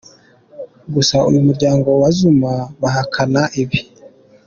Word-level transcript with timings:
Gusa 0.93 1.15
uyu 1.29 1.39
muryango 1.47 1.87
na 2.01 2.09
Zuma 2.17 2.53
bahakana 2.81 3.41
ibi. 3.61 3.79